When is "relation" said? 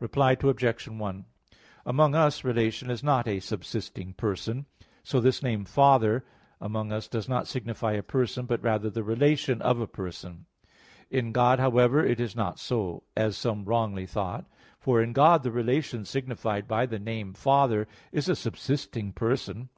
2.44-2.90, 9.02-9.62, 15.50-16.04